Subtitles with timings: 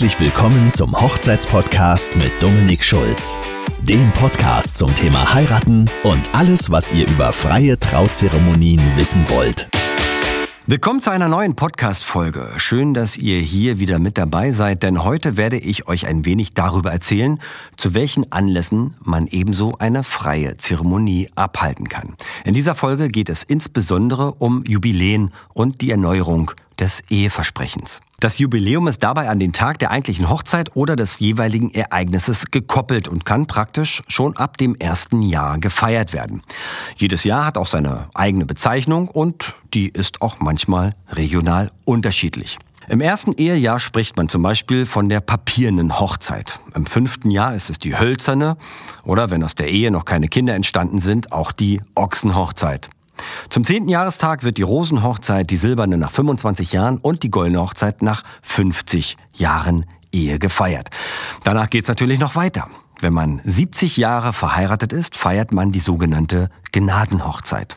[0.00, 3.38] Herzlich willkommen zum Hochzeitspodcast mit Dominik Schulz.
[3.82, 9.68] Dem Podcast zum Thema Heiraten und alles, was ihr über freie Trauzeremonien wissen wollt.
[10.66, 12.48] Willkommen zu einer neuen Podcast-Folge.
[12.56, 16.54] Schön, dass ihr hier wieder mit dabei seid, denn heute werde ich euch ein wenig
[16.54, 17.38] darüber erzählen,
[17.76, 22.14] zu welchen Anlässen man ebenso eine freie Zeremonie abhalten kann.
[22.46, 28.00] In dieser Folge geht es insbesondere um Jubiläen und die Erneuerung des Eheversprechens.
[28.18, 33.08] Das Jubiläum ist dabei an den Tag der eigentlichen Hochzeit oder des jeweiligen Ereignisses gekoppelt
[33.08, 36.42] und kann praktisch schon ab dem ersten Jahr gefeiert werden.
[36.96, 42.58] Jedes Jahr hat auch seine eigene Bezeichnung und die ist auch manchmal regional unterschiedlich.
[42.88, 46.58] Im ersten Ehejahr spricht man zum Beispiel von der papiernen Hochzeit.
[46.74, 48.56] Im fünften Jahr ist es die hölzerne
[49.04, 52.90] oder wenn aus der Ehe noch keine Kinder entstanden sind, auch die Ochsenhochzeit.
[53.50, 58.00] Zum zehnten Jahrestag wird die Rosenhochzeit, die silberne nach 25 Jahren und die goldene Hochzeit
[58.00, 60.90] nach 50 Jahren Ehe gefeiert.
[61.42, 62.68] Danach geht's natürlich noch weiter.
[63.00, 67.76] Wenn man 70 Jahre verheiratet ist, feiert man die sogenannte Gnadenhochzeit.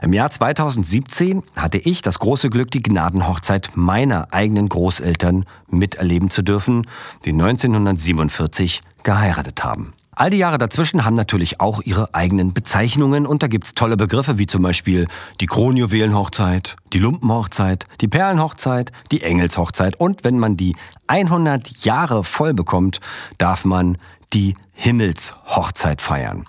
[0.00, 6.42] Im Jahr 2017 hatte ich das große Glück, die Gnadenhochzeit meiner eigenen Großeltern miterleben zu
[6.42, 6.86] dürfen,
[7.24, 9.92] die 1947 geheiratet haben.
[10.16, 14.38] All die Jahre dazwischen haben natürlich auch ihre eigenen Bezeichnungen und da gibt's tolle Begriffe
[14.38, 15.08] wie zum Beispiel
[15.40, 20.76] die Kronjuwelenhochzeit, die Lumpenhochzeit, die Perlenhochzeit, die Engelshochzeit und wenn man die
[21.08, 23.00] 100 Jahre voll bekommt,
[23.38, 23.98] darf man
[24.32, 26.44] die Himmelshochzeit feiern.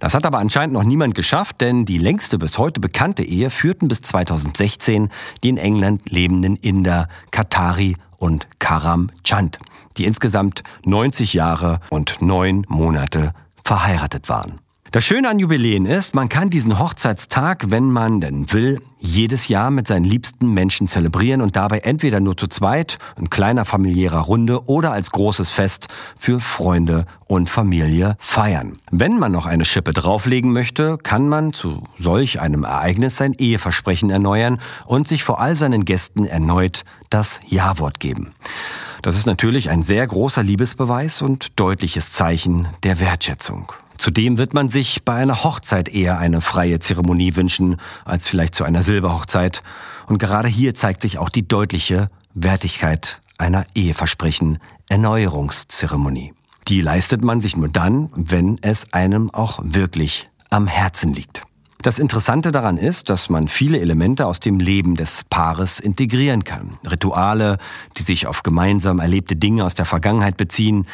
[0.00, 3.88] Das hat aber anscheinend noch niemand geschafft, denn die längste bis heute bekannte Ehe führten
[3.88, 5.08] bis 2016
[5.42, 9.58] die in England lebenden Inder Katari und Karam Chand
[9.98, 13.32] die insgesamt 90 Jahre und neun Monate
[13.64, 14.60] verheiratet waren.
[14.90, 19.70] Das Schöne an Jubiläen ist, man kann diesen Hochzeitstag, wenn man denn will, jedes Jahr
[19.70, 24.66] mit seinen liebsten Menschen zelebrieren und dabei entweder nur zu zweit, in kleiner familiärer Runde
[24.66, 28.78] oder als großes Fest für Freunde und Familie feiern.
[28.90, 34.08] Wenn man noch eine Schippe drauflegen möchte, kann man zu solch einem Ereignis sein Eheversprechen
[34.08, 38.30] erneuern und sich vor all seinen Gästen erneut das Ja-Wort geben.
[39.08, 43.72] Das ist natürlich ein sehr großer Liebesbeweis und deutliches Zeichen der Wertschätzung.
[43.96, 48.64] Zudem wird man sich bei einer Hochzeit eher eine freie Zeremonie wünschen, als vielleicht zu
[48.64, 49.62] einer Silberhochzeit.
[50.08, 54.58] Und gerade hier zeigt sich auch die deutliche Wertigkeit einer Eheversprechen
[54.90, 56.34] Erneuerungszeremonie.
[56.68, 61.47] Die leistet man sich nur dann, wenn es einem auch wirklich am Herzen liegt.
[61.80, 66.76] Das Interessante daran ist, dass man viele Elemente aus dem Leben des Paares integrieren kann.
[66.84, 67.58] Rituale,
[67.96, 70.86] die sich auf gemeinsam erlebte Dinge aus der Vergangenheit beziehen,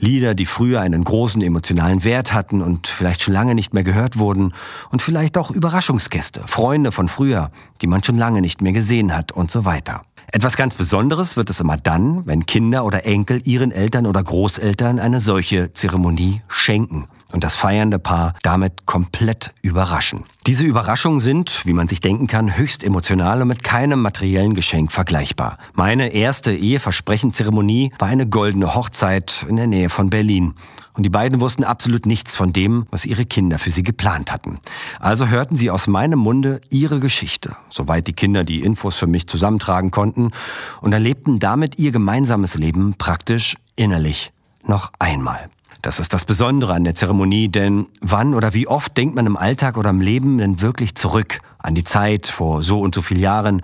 [0.00, 4.16] Lieder, die früher einen großen emotionalen Wert hatten und vielleicht schon lange nicht mehr gehört
[4.16, 4.54] wurden
[4.90, 7.50] und vielleicht auch Überraschungsgäste, Freunde von früher,
[7.82, 10.02] die man schon lange nicht mehr gesehen hat und so weiter.
[10.30, 15.00] Etwas ganz Besonderes wird es immer dann, wenn Kinder oder Enkel ihren Eltern oder Großeltern
[15.00, 20.24] eine solche Zeremonie schenken und das feiernde Paar damit komplett überraschen.
[20.46, 24.92] Diese Überraschungen sind, wie man sich denken kann, höchst emotional und mit keinem materiellen Geschenk
[24.92, 25.58] vergleichbar.
[25.74, 30.54] Meine erste Eheversprechenzeremonie war eine goldene Hochzeit in der Nähe von Berlin.
[30.94, 34.58] Und die beiden wussten absolut nichts von dem, was ihre Kinder für sie geplant hatten.
[34.98, 39.28] Also hörten sie aus meinem Munde ihre Geschichte, soweit die Kinder die Infos für mich
[39.28, 40.32] zusammentragen konnten,
[40.80, 44.32] und erlebten damit ihr gemeinsames Leben praktisch innerlich
[44.66, 45.48] noch einmal.
[45.82, 49.36] Das ist das Besondere an der Zeremonie, denn wann oder wie oft denkt man im
[49.36, 53.20] Alltag oder im Leben denn wirklich zurück an die Zeit vor so und so vielen
[53.20, 53.62] Jahren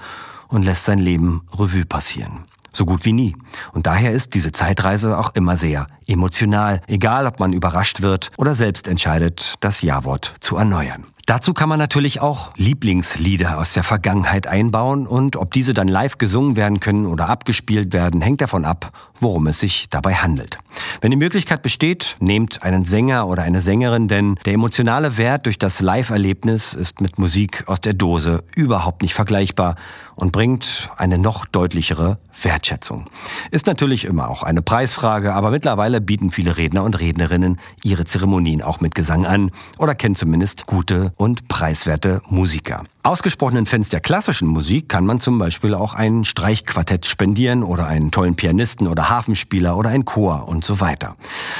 [0.48, 2.44] und lässt sein Leben Revue passieren?
[2.70, 3.36] So gut wie nie.
[3.72, 8.54] Und daher ist diese Zeitreise auch immer sehr emotional, egal ob man überrascht wird oder
[8.54, 11.04] selbst entscheidet, das Ja-Wort zu erneuern.
[11.26, 16.18] Dazu kann man natürlich auch Lieblingslieder aus der Vergangenheit einbauen und ob diese dann live
[16.18, 20.58] gesungen werden können oder abgespielt werden, hängt davon ab, worum es sich dabei handelt.
[21.00, 25.58] Wenn die Möglichkeit besteht, nehmt einen Sänger oder eine Sängerin, denn der emotionale Wert durch
[25.58, 29.76] das Live-Erlebnis ist mit Musik aus der Dose überhaupt nicht vergleichbar
[30.16, 33.06] und bringt eine noch deutlichere Wertschätzung.
[33.50, 38.60] Ist natürlich immer auch eine Preisfrage, aber mittlerweile bieten viele Redner und Rednerinnen ihre Zeremonien
[38.62, 42.82] auch mit Gesang an oder kennen zumindest gute und preiswerte Musiker.
[43.02, 48.10] Ausgesprochenen Fans der klassischen Musik kann man zum Beispiel auch ein Streichquartett spendieren oder einen
[48.10, 51.16] tollen Pianisten oder Hafenspieler oder ein Chor und so weiter.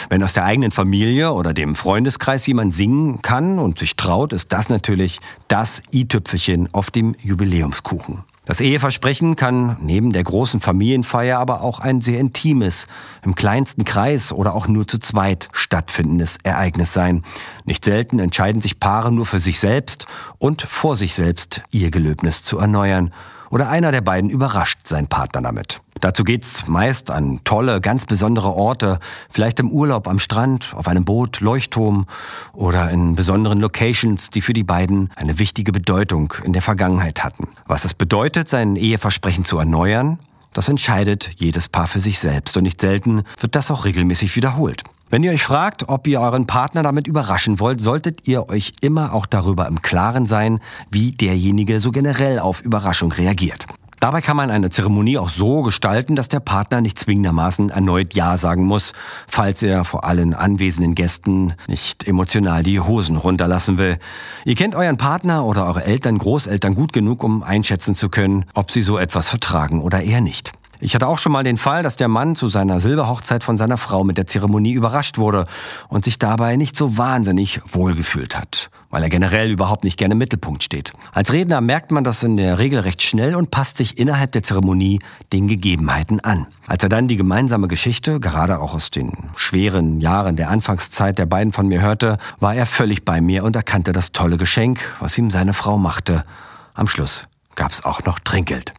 [0.09, 4.53] Wenn aus der eigenen Familie oder dem Freundeskreis jemand singen kann und sich traut, ist
[4.53, 8.25] das natürlich das i-Tüpfelchen auf dem Jubiläumskuchen.
[8.47, 12.87] Das Eheversprechen kann neben der großen Familienfeier aber auch ein sehr intimes,
[13.25, 17.23] im kleinsten Kreis oder auch nur zu zweit stattfindendes Ereignis sein.
[17.65, 20.07] Nicht selten entscheiden sich Paare nur für sich selbst
[20.39, 23.13] und vor sich selbst ihr Gelöbnis zu erneuern.
[23.51, 25.81] oder einer der beiden überrascht seinen Partner damit.
[26.01, 28.99] Dazu geht's meist an tolle, ganz besondere Orte,
[29.31, 32.07] vielleicht im Urlaub am Strand, auf einem Boot, Leuchtturm
[32.53, 37.47] oder in besonderen Locations, die für die beiden eine wichtige Bedeutung in der Vergangenheit hatten.
[37.67, 40.19] Was es bedeutet, sein Eheversprechen zu erneuern,
[40.53, 44.83] das entscheidet jedes Paar für sich selbst und nicht selten wird das auch regelmäßig wiederholt.
[45.15, 49.13] Wenn ihr euch fragt, ob ihr euren Partner damit überraschen wollt, solltet ihr euch immer
[49.13, 50.59] auch darüber im Klaren sein,
[50.91, 53.67] wie derjenige so generell auf Überraschung reagiert.
[54.01, 58.37] Dabei kann man eine Zeremonie auch so gestalten, dass der Partner nicht zwingendermaßen erneut Ja
[58.37, 58.93] sagen muss,
[59.29, 63.99] falls er vor allen anwesenden Gästen nicht emotional die Hosen runterlassen will.
[64.45, 68.73] Ihr kennt euren Partner oder eure Eltern, Großeltern gut genug, um einschätzen zu können, ob
[68.73, 70.51] sie so etwas vertragen oder eher nicht.
[70.85, 73.79] Ich hatte auch schon mal den Fall, dass der Mann zu seiner Silberhochzeit von seiner
[73.79, 75.47] Frau mit der Zeremonie überrascht wurde
[75.89, 80.19] und sich dabei nicht so wahnsinnig wohlgefühlt hat, weil er generell überhaupt nicht gerne im
[80.19, 80.93] Mittelpunkt steht.
[81.13, 84.43] Als Redner merkt man das in der Regel recht schnell und passt sich innerhalb der
[84.43, 85.01] Zeremonie
[85.33, 86.49] den Gegebenheiten an.
[86.67, 91.25] Als er dann die gemeinsame Geschichte, gerade auch aus den schweren Jahren der Anfangszeit der
[91.25, 95.17] beiden von mir hörte, war er völlig bei mir und erkannte das tolle Geschenk, was
[95.17, 96.27] ihm seine Frau machte.
[96.75, 98.75] Am Schluss gab's auch noch Trinkgeld.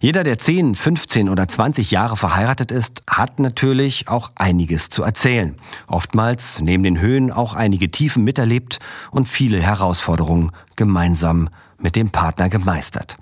[0.00, 5.56] Jeder, der 10, 15 oder 20 Jahre verheiratet ist, hat natürlich auch einiges zu erzählen.
[5.88, 8.78] Oftmals neben den Höhen auch einige Tiefen miterlebt
[9.10, 11.48] und viele Herausforderungen gemeinsam
[11.78, 13.18] mit dem Partner gemeistert.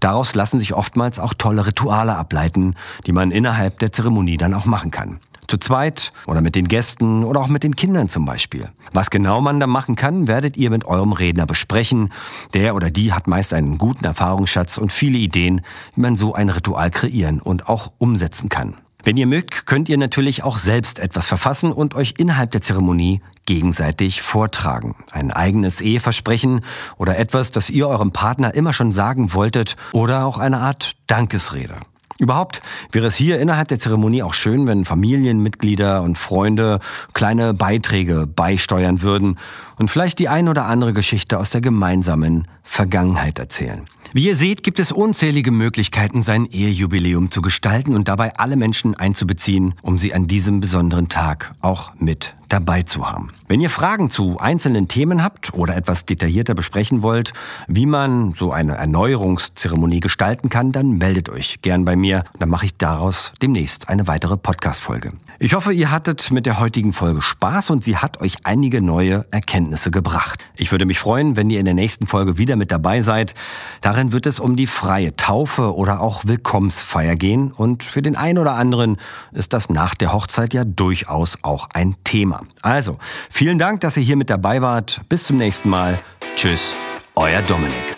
[0.00, 2.74] Daraus lassen sich oftmals auch tolle Rituale ableiten,
[3.06, 5.20] die man innerhalb der Zeremonie dann auch machen kann.
[5.46, 8.68] Zu zweit oder mit den Gästen oder auch mit den Kindern zum Beispiel.
[8.92, 12.12] Was genau man da machen kann, werdet ihr mit eurem Redner besprechen.
[12.54, 15.60] Der oder die hat meist einen guten Erfahrungsschatz und viele Ideen,
[15.94, 18.76] wie man so ein Ritual kreieren und auch umsetzen kann.
[19.04, 23.20] Wenn ihr mögt, könnt ihr natürlich auch selbst etwas verfassen und euch innerhalb der Zeremonie
[23.44, 24.96] gegenseitig vortragen.
[25.12, 26.62] Ein eigenes Eheversprechen
[26.96, 31.76] oder etwas, das ihr eurem Partner immer schon sagen wolltet oder auch eine Art Dankesrede.
[32.18, 32.62] Überhaupt
[32.92, 36.78] wäre es hier innerhalb der Zeremonie auch schön, wenn Familienmitglieder und Freunde
[37.12, 39.38] kleine Beiträge beisteuern würden
[39.76, 43.86] und vielleicht die ein oder andere Geschichte aus der gemeinsamen Vergangenheit erzählen.
[44.12, 48.94] Wie ihr seht, gibt es unzählige Möglichkeiten, sein Ehejubiläum zu gestalten und dabei alle Menschen
[48.94, 53.28] einzubeziehen, um sie an diesem besonderen Tag auch mit dabei zu haben.
[53.48, 57.32] Wenn ihr Fragen zu einzelnen Themen habt oder etwas detaillierter besprechen wollt,
[57.66, 62.22] wie man so eine Erneuerungszeremonie gestalten kann, dann meldet euch gern bei mir.
[62.38, 65.12] Dann mache ich daraus demnächst eine weitere Podcast-Folge.
[65.40, 69.26] Ich hoffe, ihr hattet mit der heutigen Folge Spaß und sie hat euch einige neue
[69.32, 70.38] Erkenntnisse gebracht.
[70.56, 73.34] Ich würde mich freuen, wenn ihr in der nächsten Folge wieder mit dabei seid.
[73.80, 78.38] Darin wird es um die freie Taufe oder auch Willkommensfeier gehen und für den einen
[78.38, 78.96] oder anderen
[79.32, 82.43] ist das nach der Hochzeit ja durchaus auch ein Thema.
[82.62, 82.98] Also,
[83.30, 85.00] vielen Dank, dass ihr hier mit dabei wart.
[85.08, 86.00] Bis zum nächsten Mal.
[86.36, 86.76] Tschüss,
[87.14, 87.93] euer Dominik.